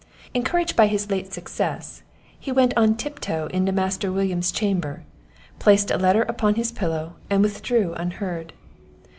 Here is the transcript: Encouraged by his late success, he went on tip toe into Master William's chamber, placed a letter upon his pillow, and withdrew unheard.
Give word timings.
Encouraged 0.33 0.75
by 0.75 0.87
his 0.87 1.11
late 1.11 1.31
success, 1.31 2.01
he 2.39 2.51
went 2.51 2.73
on 2.75 2.95
tip 2.97 3.19
toe 3.19 3.45
into 3.53 3.71
Master 3.71 4.11
William's 4.11 4.51
chamber, 4.51 5.03
placed 5.59 5.91
a 5.91 5.97
letter 5.99 6.23
upon 6.23 6.55
his 6.55 6.71
pillow, 6.71 7.17
and 7.29 7.43
withdrew 7.43 7.93
unheard. 7.95 8.51